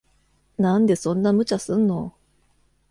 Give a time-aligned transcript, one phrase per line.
[0.57, 2.11] なんでそんな無茶すんの。